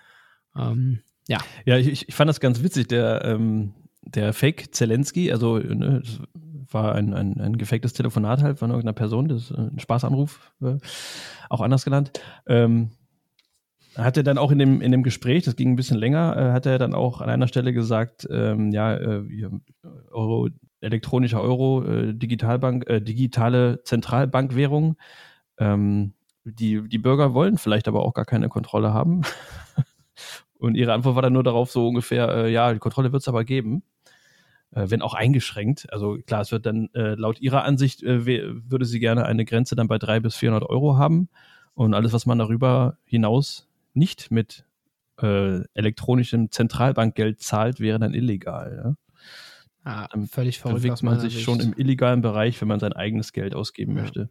[0.55, 1.39] Ähm, ja.
[1.65, 2.87] Ja, ich, ich fand das ganz witzig.
[2.87, 6.01] Der, ähm, der Fake Zelensky, also ne,
[6.71, 10.77] war ein, ein, ein gefaktes Telefonat halt von irgendeiner Person, das ist ein Spaßanruf, äh,
[11.49, 12.11] auch anders genannt.
[12.47, 12.91] Ähm,
[13.95, 16.51] hat er dann auch in dem, in dem Gespräch, das ging ein bisschen länger, äh,
[16.51, 19.23] hat er dann auch an einer Stelle gesagt, ähm, ja, äh,
[20.11, 20.49] Euro,
[20.81, 24.97] elektronischer Euro, äh, Digitalbank, äh, digitale Zentralbankwährung.
[25.57, 26.13] Ähm,
[26.43, 29.21] die, die Bürger wollen vielleicht aber auch gar keine Kontrolle haben.
[30.59, 33.27] Und ihre Antwort war dann nur darauf so ungefähr, äh, ja, die Kontrolle wird es
[33.27, 33.83] aber geben.
[34.71, 35.91] Äh, wenn auch eingeschränkt.
[35.91, 39.87] Also klar, es wird dann äh, laut ihrer Ansicht würde sie gerne eine Grenze dann
[39.87, 41.29] bei 300 bis 400 Euro haben.
[41.73, 44.65] Und alles, was man darüber hinaus nicht mit
[45.21, 48.81] äh, elektronischem Zentralbankgeld zahlt, wäre dann illegal.
[48.83, 48.95] Ja?
[49.87, 50.81] Ah, völlig verrückt.
[50.81, 51.45] Bewegt man sich Sicht.
[51.45, 54.01] schon im illegalen Bereich, wenn man sein eigenes Geld ausgeben ja.
[54.01, 54.29] möchte.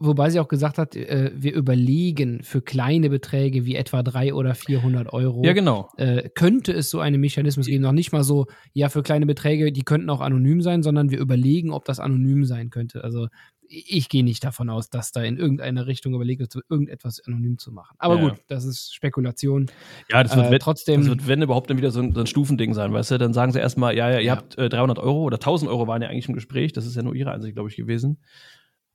[0.00, 4.54] Wobei sie auch gesagt hat, äh, wir überlegen für kleine Beträge wie etwa 300 oder
[4.56, 5.44] 400 Euro.
[5.44, 5.88] Ja, genau.
[5.96, 7.82] Äh, könnte es so einen Mechanismus geben?
[7.82, 11.18] Noch nicht mal so, ja, für kleine Beträge, die könnten auch anonym sein, sondern wir
[11.18, 13.04] überlegen, ob das anonym sein könnte.
[13.04, 13.28] Also
[13.68, 17.70] ich gehe nicht davon aus, dass da in irgendeiner Richtung überlegt wird, irgendetwas anonym zu
[17.70, 17.94] machen.
[17.98, 18.28] Aber ja.
[18.28, 19.70] gut, das ist Spekulation.
[20.10, 22.26] Ja, das wird, äh, trotzdem, das wird, wenn überhaupt, dann wieder so ein, so ein,
[22.26, 23.18] Stufending sein, weißt du?
[23.18, 24.36] Dann sagen sie erstmal, ja, ja, ihr ja.
[24.36, 26.72] habt äh, 300 Euro oder 1000 Euro waren ja eigentlich im Gespräch.
[26.72, 28.18] Das ist ja nur ihre Ansicht, glaube ich, gewesen.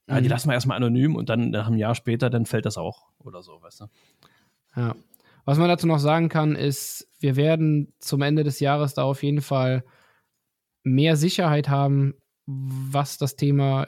[0.10, 0.30] Ja, die mhm.
[0.32, 3.42] lassen wir erstmal anonym und dann nach einem Jahr später, dann fällt das auch oder
[3.42, 3.86] so, weißt du?
[4.76, 4.96] Ja.
[5.46, 9.24] Was man dazu noch sagen kann, ist, wir werden zum Ende des Jahres da auf
[9.24, 9.84] jeden Fall
[10.84, 13.88] mehr Sicherheit haben, was das Thema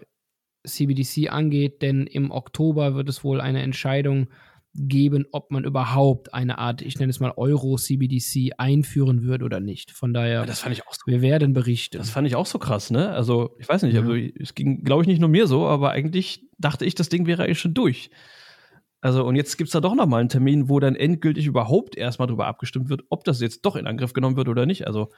[0.66, 4.28] CBDC angeht, denn im Oktober wird es wohl eine Entscheidung
[4.76, 9.92] geben, ob man überhaupt eine Art, ich nenne es mal Euro-CBDC einführen wird oder nicht.
[9.92, 11.98] Von daher, ja, das fand ich auch so, wir werden berichten.
[11.98, 13.10] Das fand ich auch so krass, ne?
[13.12, 14.02] Also, ich weiß nicht, ja.
[14.02, 17.26] also, es ging, glaube ich, nicht nur mir so, aber eigentlich dachte ich, das Ding
[17.26, 18.10] wäre eigentlich schon durch.
[19.00, 22.28] Also, und jetzt gibt es da doch nochmal einen Termin, wo dann endgültig überhaupt erstmal
[22.28, 24.88] darüber abgestimmt wird, ob das jetzt doch in Angriff genommen wird oder nicht.
[24.88, 25.10] Also,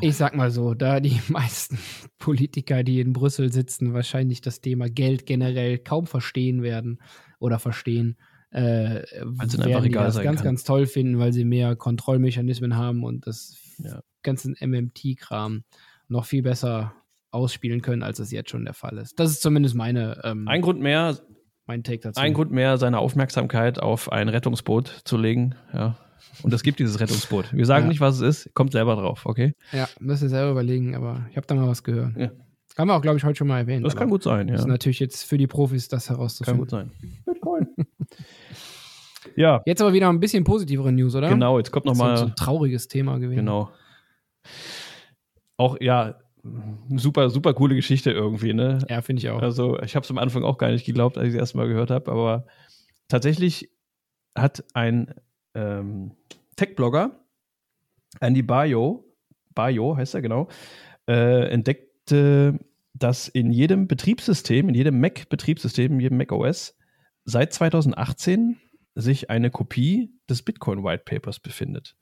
[0.00, 1.78] ich sag mal so, da die meisten
[2.18, 7.00] Politiker, die in Brüssel sitzen, wahrscheinlich das Thema Geld generell kaum verstehen werden
[7.38, 8.16] oder verstehen,
[8.50, 9.02] äh,
[9.38, 10.44] also werden die das ganz, kann.
[10.44, 14.00] ganz toll finden, weil sie mehr Kontrollmechanismen haben und das ja.
[14.22, 15.62] ganze MMT-Kram
[16.08, 16.92] noch viel besser
[17.30, 19.18] ausspielen können, als es jetzt schon der Fall ist.
[19.20, 20.20] Das ist zumindest meine.
[20.24, 21.16] Ähm, ein Grund mehr.
[21.66, 22.20] Mein Take dazu.
[22.20, 25.54] Ein Grund mehr, seine Aufmerksamkeit auf ein Rettungsboot zu legen.
[25.72, 25.96] Ja,
[26.42, 27.52] und es gibt dieses Rettungsboot.
[27.52, 27.88] Wir sagen ja.
[27.88, 29.54] nicht, was es ist, kommt selber drauf, okay?
[29.72, 32.16] Ja, müsst ihr selber überlegen, aber ich habe da mal was gehört.
[32.16, 32.30] Ja.
[32.78, 33.84] Haben wir auch, glaube ich, heute schon mal erwähnt.
[33.84, 34.54] Das kann gut sein, ja.
[34.54, 36.66] Das ist natürlich jetzt für die Profis, das herauszufinden.
[36.66, 37.24] Kann gut sein.
[37.26, 37.68] Bitcoin.
[39.36, 39.60] ja.
[39.66, 41.28] Jetzt aber wieder ein bisschen positivere News, oder?
[41.28, 42.12] Genau, jetzt kommt nochmal.
[42.12, 43.40] Das ist so ein trauriges Thema gewesen.
[43.40, 43.70] Genau.
[45.56, 46.14] Auch, ja,
[46.96, 48.78] super, super coole Geschichte irgendwie, ne?
[48.88, 49.42] Ja, finde ich auch.
[49.42, 51.90] Also, ich habe es am Anfang auch gar nicht geglaubt, als ich es erstmal gehört
[51.90, 52.46] habe, aber
[53.08, 53.70] tatsächlich
[54.34, 55.14] hat ein
[55.60, 56.12] ähm,
[56.56, 57.20] Tech-Blogger,
[58.20, 59.04] Andy Bayo,
[59.54, 60.48] Bayo heißt er genau,
[61.08, 62.58] äh, entdeckte,
[62.94, 66.76] dass in jedem Betriebssystem, in jedem Mac-Betriebssystem, in jedem Mac OS
[67.24, 68.56] seit 2018
[68.94, 71.96] sich eine Kopie des Bitcoin White Papers befindet.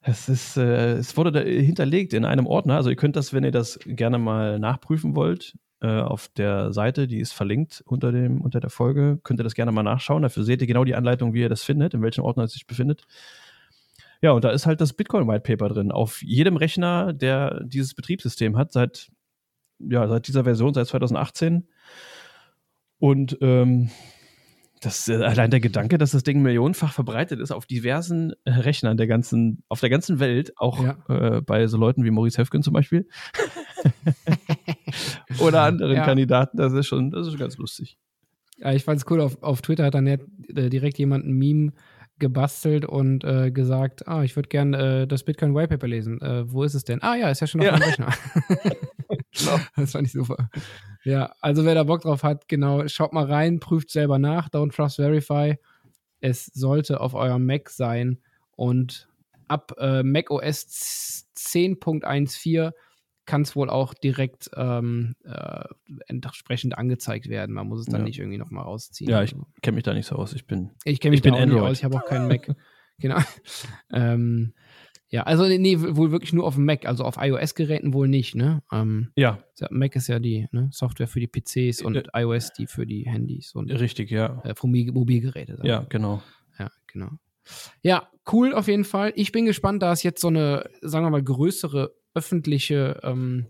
[0.00, 2.76] Es, ist, äh, es wurde hinterlegt in einem Ordner.
[2.76, 7.06] Also ihr könnt das, wenn ihr das gerne mal nachprüfen wollt, äh, auf der Seite,
[7.06, 10.22] die ist verlinkt unter, dem, unter der Folge, könnt ihr das gerne mal nachschauen.
[10.22, 12.66] Dafür seht ihr genau die Anleitung, wie ihr das findet, in welchem Ordner es sich
[12.66, 13.02] befindet.
[14.22, 15.92] Ja, und da ist halt das Bitcoin White Paper drin.
[15.92, 19.10] Auf jedem Rechner, der dieses Betriebssystem hat, seit,
[19.78, 21.68] ja, seit dieser Version, seit 2018.
[22.98, 23.90] Und ähm,
[24.80, 28.96] das, äh, allein der Gedanke, dass das Ding millionenfach verbreitet ist auf diversen äh, Rechnern
[28.96, 30.96] der ganzen, auf der ganzen Welt, auch ja.
[31.08, 33.06] äh, bei so Leuten wie Maurice Höfgen zum Beispiel.
[35.38, 36.04] Oder anderen ja.
[36.04, 37.98] Kandidaten, das ist schon, das ist schon ganz lustig.
[38.58, 41.72] Ja, ich fand es cool, auf, auf Twitter hat dann äh, direkt jemand ein Meme
[42.18, 46.20] gebastelt und äh, gesagt, ah, ich würde gerne äh, das Bitcoin White Paper lesen.
[46.22, 47.02] Äh, wo ist es denn?
[47.02, 47.72] Ah ja, ist ja schon auf ja.
[47.72, 48.14] meinem Rechner.
[49.32, 49.58] genau.
[49.76, 50.48] Das fand ich super.
[51.04, 54.74] Ja, also wer da Bock drauf hat, genau, schaut mal rein, prüft selber nach, Don't
[54.74, 55.56] Trust Verify.
[56.20, 58.18] Es sollte auf eurem Mac sein
[58.52, 59.08] und
[59.48, 62.72] ab äh, Mac OS 10.14
[63.26, 65.64] kann es wohl auch direkt ähm, äh,
[66.06, 67.54] entsprechend angezeigt werden.
[67.54, 68.04] Man muss es dann ja.
[68.04, 69.10] nicht irgendwie nochmal rausziehen.
[69.10, 70.32] Ja, ich kenne mich da nicht so aus.
[70.34, 71.78] Ich bin, ich kenne mich ich da auch nicht aus.
[71.78, 72.54] Ich habe auch keinen Mac.
[72.98, 73.18] genau.
[73.92, 74.52] ähm,
[75.08, 78.62] ja, also nee, wohl wirklich nur auf dem Mac, also auf iOS-Geräten wohl nicht, ne?
[78.72, 79.38] Ähm, ja.
[79.70, 80.68] Mac ist ja die ne?
[80.72, 84.42] Software für die PCs und äh, iOS die für die Handys und richtig, ja.
[84.42, 85.60] Äh, für Mobilgeräte.
[85.62, 86.20] Ja, genau.
[86.58, 87.10] Ja, genau.
[87.82, 89.12] Ja, cool auf jeden Fall.
[89.14, 93.46] Ich bin gespannt, da es jetzt so eine, sagen wir mal, größere öffentliche ähm,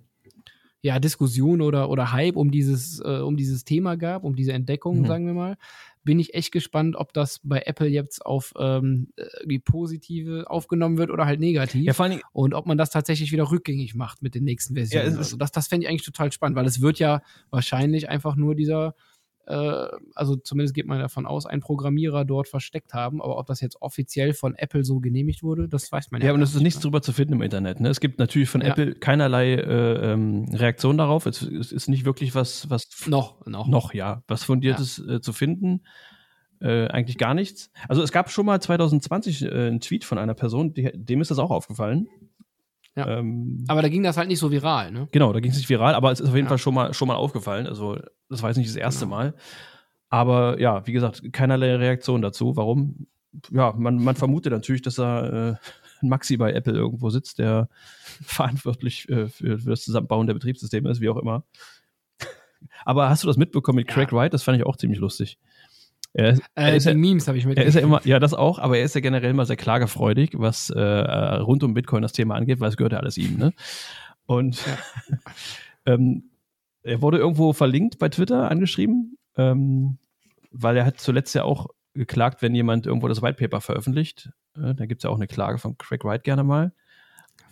[0.85, 5.01] ja, Diskussion oder, oder Hype um dieses, äh, um dieses Thema gab, um diese Entdeckung,
[5.01, 5.07] mhm.
[5.07, 5.57] sagen wir mal,
[6.05, 9.09] bin ich echt gespannt, ob das bei Apple jetzt auf ähm,
[9.47, 11.87] die positive aufgenommen wird oder halt negativ.
[11.87, 15.13] Ja, vor allem, und ob man das tatsächlich wieder rückgängig macht mit den nächsten Versionen.
[15.13, 18.37] Ja, also das das fände ich eigentlich total spannend, weil es wird ja wahrscheinlich einfach
[18.37, 18.93] nur dieser äh,
[19.47, 23.21] also zumindest geht man davon aus, einen Programmierer dort versteckt haben.
[23.21, 26.29] Aber ob das jetzt offiziell von Apple so genehmigt wurde, das weiß man ja.
[26.29, 26.85] Ja, und es ist nichts ne?
[26.85, 27.81] drüber zu finden im Internet.
[27.81, 27.89] Ne?
[27.89, 28.69] Es gibt natürlich von ja.
[28.69, 31.27] Apple keinerlei äh, ähm, Reaktion darauf.
[31.27, 35.15] Es, es, ist nicht wirklich was, was noch, noch, noch, ja, was fundiertes ja.
[35.15, 35.83] äh, zu finden.
[36.61, 37.71] Äh, eigentlich gar nichts.
[37.89, 41.31] Also es gab schon mal 2020 äh, einen Tweet von einer Person, die, dem ist
[41.31, 42.09] das auch aufgefallen.
[42.97, 43.19] Ja.
[43.19, 45.09] Ähm, aber da ging das halt nicht so viral, ne?
[45.11, 46.51] Genau, da ging es nicht viral, aber es ist auf jeden ja.
[46.51, 47.67] Fall schon mal, schon mal aufgefallen.
[47.67, 49.17] Also, das war jetzt nicht das erste genau.
[49.17, 49.35] Mal.
[50.11, 52.57] Aber ja, wie gesagt, keinerlei Reaktion dazu.
[52.57, 53.07] Warum?
[53.51, 55.55] Ja, man, man vermutet natürlich, dass da äh,
[56.03, 57.69] Maxi bei Apple irgendwo sitzt, der
[58.23, 61.45] verantwortlich äh, für, für, das Zusammenbauen der Betriebssysteme ist, wie auch immer.
[62.85, 64.19] Aber hast du das mitbekommen mit Craig ja.
[64.19, 64.33] Wright?
[64.33, 65.39] Das fand ich auch ziemlich lustig.
[66.17, 67.59] Er ist, äh, er ist ja, Memes habe ich mit.
[67.59, 70.31] Er ist ja immer, ja, das auch, aber er ist ja generell immer sehr klagefreudig,
[70.35, 73.53] was äh, rund um Bitcoin das Thema angeht, weil es gehört ja alles ihm, ne?
[74.27, 74.79] Und ja.
[75.95, 76.31] ähm,
[76.85, 79.99] er wurde irgendwo verlinkt bei Twitter angeschrieben, ähm,
[80.53, 84.31] weil er hat zuletzt ja auch geklagt, wenn jemand irgendwo das White Paper veröffentlicht.
[84.57, 86.73] Äh, da gibt es ja auch eine Klage von Craig Wright gerne mal.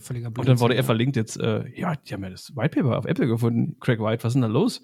[0.03, 2.99] Völliger Und dann wurde er verlinkt jetzt, äh, ja, die haben ja das White Paper
[2.99, 4.83] auf Apple gefunden, Craig White, was ist denn da los?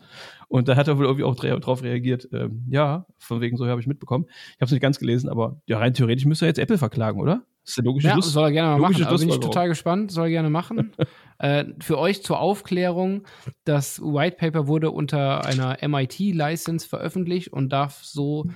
[0.48, 3.80] Und da hat er wohl irgendwie auch drauf reagiert, äh, ja, von wegen so habe
[3.80, 4.26] ich mitbekommen.
[4.28, 7.20] Ich habe es nicht ganz gelesen, aber ja, rein theoretisch müsste er jetzt Apple verklagen,
[7.20, 7.42] oder?
[7.62, 8.32] Das ist der logische ja, Schluss.
[8.32, 9.04] soll er gerne mal machen.
[9.04, 10.92] Also bin ich total gespannt, soll er gerne machen.
[11.38, 13.26] äh, für euch zur Aufklärung,
[13.64, 18.46] das White Paper wurde unter einer MIT-License veröffentlicht und darf so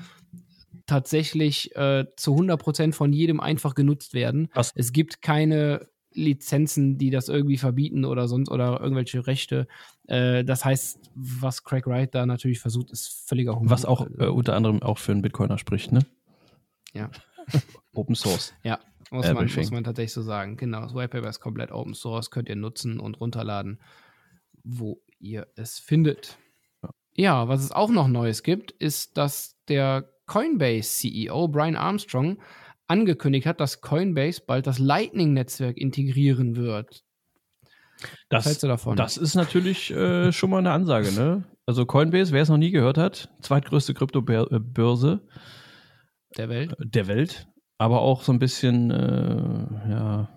[0.86, 4.48] tatsächlich äh, zu 100% von jedem einfach genutzt werden.
[4.54, 4.72] Was?
[4.74, 9.66] Es gibt keine Lizenzen, die das irgendwie verbieten oder sonst oder irgendwelche Rechte.
[10.06, 13.70] Äh, das heißt, was Craig Wright da natürlich versucht, ist völliger Humbug.
[13.70, 16.00] Was auch äh, unter anderem auch für einen Bitcoiner spricht, ne?
[16.92, 17.10] Ja.
[17.94, 18.54] Open Source.
[18.62, 18.78] Ja,
[19.10, 20.56] muss man, muss man tatsächlich so sagen.
[20.56, 23.80] Genau, das White Paper ist komplett Open Source, könnt ihr nutzen und runterladen,
[24.64, 26.38] wo ihr es findet.
[26.82, 32.38] Ja, ja was es auch noch Neues gibt, ist, dass der Coinbase CEO Brian Armstrong
[32.92, 37.04] angekündigt hat, dass Coinbase bald das Lightning-Netzwerk integrieren wird.
[38.28, 38.58] Das,
[38.96, 41.44] das ist natürlich äh, schon mal eine Ansage, ne?
[41.66, 45.20] Also Coinbase, wer es noch nie gehört hat, zweitgrößte Kryptobörse
[46.36, 46.74] der Welt.
[46.78, 47.46] Der Welt.
[47.78, 50.28] Aber auch so ein bisschen, äh, ja,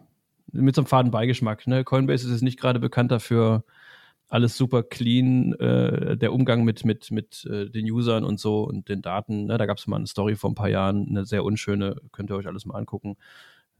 [0.51, 1.67] mit so einem faden Beigeschmack.
[1.67, 1.83] Ne?
[1.83, 3.65] Coinbase ist jetzt nicht gerade bekannt dafür,
[4.27, 8.89] alles super clean, äh, der Umgang mit, mit, mit äh, den Usern und so und
[8.89, 9.45] den Daten.
[9.45, 9.57] Ne?
[9.57, 12.35] Da gab es mal eine Story vor ein paar Jahren, eine sehr unschöne, könnt ihr
[12.35, 13.17] euch alles mal angucken.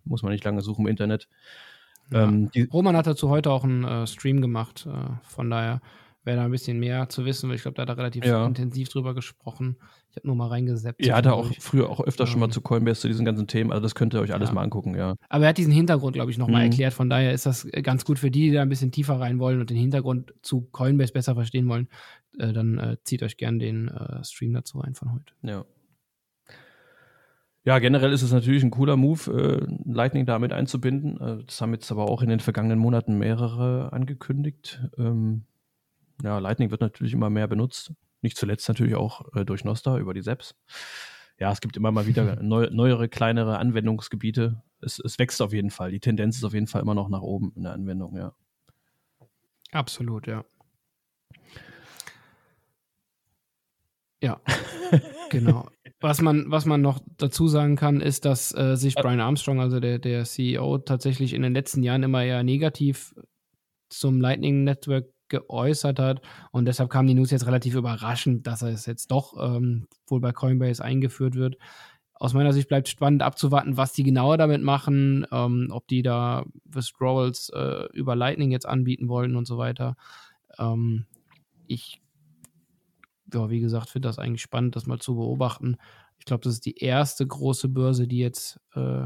[0.03, 1.27] Muss man nicht lange suchen im Internet.
[2.11, 2.23] Ja.
[2.23, 4.87] Ähm, Roman hat dazu heute auch einen äh, Stream gemacht.
[4.87, 5.81] Äh, von daher
[6.25, 8.45] wäre da ein bisschen mehr zu wissen, weil ich glaube, da hat er relativ ja.
[8.45, 9.77] intensiv drüber gesprochen.
[10.09, 11.05] Ich habe nur mal reingesetzt.
[11.05, 12.51] Ja, hat er auch früher auch öfter ähm, schon mal ähm.
[12.51, 13.71] zu Coinbase zu diesen ganzen Themen.
[13.71, 14.55] Also das könnt ihr euch alles ja.
[14.55, 15.15] mal angucken, ja.
[15.29, 16.71] Aber er hat diesen Hintergrund, glaube ich, nochmal mhm.
[16.71, 16.93] erklärt.
[16.93, 19.59] Von daher ist das ganz gut für die, die da ein bisschen tiefer rein wollen
[19.59, 21.87] und den Hintergrund zu Coinbase besser verstehen wollen.
[22.39, 25.33] Äh, dann äh, zieht euch gern den äh, Stream dazu rein von heute.
[25.43, 25.65] Ja.
[27.65, 31.19] Ja, generell ist es natürlich ein cooler Move, äh, Lightning damit einzubinden.
[31.19, 34.81] Äh, das haben jetzt aber auch in den vergangenen Monaten mehrere angekündigt.
[34.99, 35.45] Ähm,
[36.23, 37.93] ja, Lightning wird natürlich immer mehr benutzt.
[38.21, 40.55] Nicht zuletzt natürlich auch äh, durch Nosta über die Seps.
[41.37, 44.61] Ja, es gibt immer mal wieder neu, neuere, kleinere Anwendungsgebiete.
[44.81, 45.91] Es, es wächst auf jeden Fall.
[45.91, 48.33] Die Tendenz ist auf jeden Fall immer noch nach oben in der Anwendung, ja.
[49.71, 50.45] Absolut, ja.
[54.21, 54.41] Ja,
[55.29, 55.69] genau.
[55.99, 59.79] Was man, was man noch dazu sagen kann, ist, dass äh, sich Brian Armstrong, also
[59.79, 63.13] der, der CEO, tatsächlich in den letzten Jahren immer eher negativ
[63.89, 66.21] zum Lightning Network geäußert hat.
[66.51, 70.31] Und deshalb kam die News jetzt relativ überraschend, dass es jetzt doch ähm, wohl bei
[70.31, 71.57] Coinbase eingeführt wird.
[72.13, 76.45] Aus meiner Sicht bleibt spannend abzuwarten, was die genauer damit machen, ähm, ob die da
[76.63, 79.97] Withdrawals äh, über Lightning jetzt anbieten wollen und so weiter.
[80.57, 81.05] Ähm,
[81.67, 82.01] ich
[83.33, 85.77] ja, wie gesagt, finde das eigentlich spannend, das mal zu beobachten.
[86.17, 89.05] Ich glaube, das ist die erste große Börse, die jetzt äh,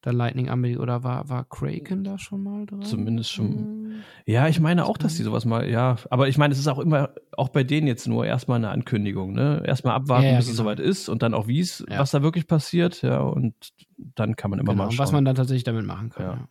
[0.00, 0.80] da Lightning anbietet.
[0.80, 2.82] Oder war, war Kraken da schon mal dran?
[2.82, 3.46] Zumindest schon.
[3.46, 4.02] Hm.
[4.26, 5.96] Ja, ich meine auch, dass die sowas mal, ja.
[6.10, 9.32] Aber ich meine, es ist auch immer, auch bei denen jetzt nur erstmal eine Ankündigung,
[9.32, 9.62] ne?
[9.64, 10.52] Erstmal abwarten, ja, ja, bis genau.
[10.52, 11.98] es soweit ist und dann auch, wie es, ja.
[11.98, 13.20] was da wirklich passiert, ja.
[13.20, 13.54] Und
[13.96, 14.98] dann kann man immer genau, mal schauen.
[14.98, 16.24] was man dann tatsächlich damit machen kann.
[16.24, 16.48] Ja.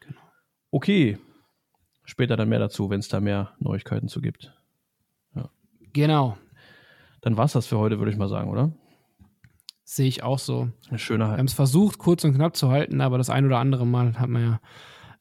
[0.00, 0.20] Genau.
[0.70, 1.18] Okay.
[2.04, 4.54] Später dann mehr dazu, wenn es da mehr Neuigkeiten zu gibt.
[5.92, 6.36] Genau.
[7.20, 8.72] Dann war es das für heute, würde ich mal sagen, oder?
[9.90, 10.68] Sehe ich auch so.
[10.90, 13.58] Eine schöne Wir haben es versucht, kurz und knapp zu halten, aber das ein oder
[13.58, 14.60] andere Mal hat man ja,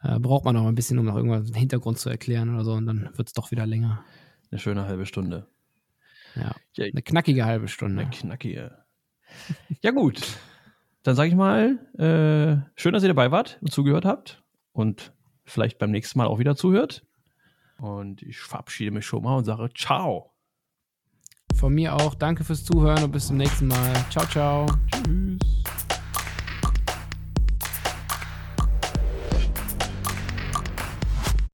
[0.03, 2.73] äh, braucht man noch ein bisschen, um noch irgendwas einen Hintergrund zu erklären oder so,
[2.73, 4.03] und dann wird es doch wieder länger.
[4.51, 5.47] Eine schöne halbe Stunde.
[6.35, 6.53] Ja.
[6.73, 8.01] ja eine knackige halbe Stunde.
[8.01, 8.77] Eine knackige.
[9.81, 10.21] ja, gut.
[11.03, 15.13] Dann sage ich mal, äh, schön, dass ihr dabei wart und zugehört habt und
[15.45, 17.05] vielleicht beim nächsten Mal auch wieder zuhört.
[17.77, 20.33] Und ich verabschiede mich schon mal und sage Ciao.
[21.57, 22.13] Von mir auch.
[22.13, 23.93] Danke fürs Zuhören und bis zum nächsten Mal.
[24.09, 24.65] Ciao, ciao.
[24.91, 25.86] Tschüss.